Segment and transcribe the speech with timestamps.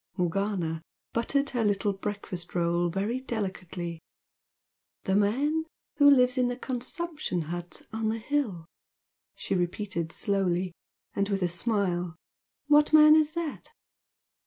[0.17, 0.81] Morgana
[1.13, 4.01] buttered her little breakfast roll very delicately.
[5.03, 5.63] "The man
[5.97, 8.65] who lives in the consumption hut on the hill!"
[9.35, 10.73] she repeated, slowly,
[11.13, 12.15] and with a smile
[12.65, 13.67] "What man is that?"